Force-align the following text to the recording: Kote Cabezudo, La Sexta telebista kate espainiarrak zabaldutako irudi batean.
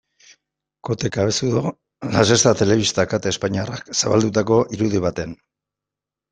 Kote 0.87 1.11
Cabezudo, 1.17 1.61
La 2.15 2.25
Sexta 2.31 2.55
telebista 2.63 3.07
kate 3.13 3.35
espainiarrak 3.35 3.95
zabaldutako 4.03 4.61
irudi 4.81 5.07
batean. 5.09 5.41